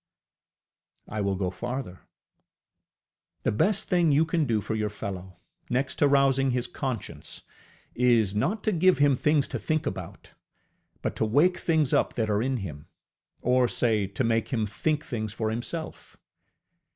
[1.07, 2.07] I will go farther.
[3.43, 5.37] The best thing you can do for your fellow,
[5.69, 7.43] next to rousing his conscience,
[7.93, 10.31] is not to give him things to think about,
[11.03, 12.87] but to wake things up that are in him;
[13.43, 16.17] or say, to make him think things for himself.